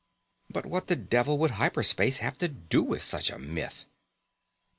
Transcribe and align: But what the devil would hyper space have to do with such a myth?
But 0.49 0.65
what 0.65 0.87
the 0.87 0.95
devil 0.95 1.37
would 1.37 1.51
hyper 1.51 1.83
space 1.83 2.17
have 2.17 2.35
to 2.39 2.47
do 2.47 2.81
with 2.81 3.03
such 3.03 3.29
a 3.29 3.37
myth? 3.37 3.85